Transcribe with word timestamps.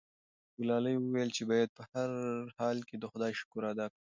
ګلالۍ 0.59 0.95
وویل 0.99 1.29
چې 1.37 1.43
باید 1.49 1.69
په 1.77 1.83
هر 1.93 2.09
حال 2.57 2.77
کې 2.87 2.95
د 2.99 3.03
خدای 3.11 3.31
شکر 3.39 3.61
ادا 3.71 3.85
کړو. 3.91 4.01